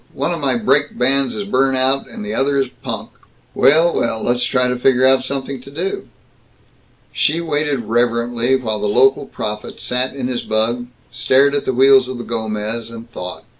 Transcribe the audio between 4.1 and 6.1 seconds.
Let's try to figure out something to do."